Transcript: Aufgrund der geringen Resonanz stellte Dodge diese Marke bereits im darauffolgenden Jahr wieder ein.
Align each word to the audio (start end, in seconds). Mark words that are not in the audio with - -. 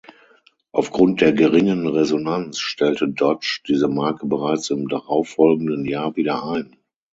Aufgrund 0.71 1.21
der 1.21 1.31
geringen 1.31 1.85
Resonanz 1.85 2.57
stellte 2.57 3.07
Dodge 3.09 3.59
diese 3.67 3.87
Marke 3.87 4.25
bereits 4.25 4.71
im 4.71 4.87
darauffolgenden 4.87 5.85
Jahr 5.85 6.15
wieder 6.15 6.43
ein. 6.43 6.75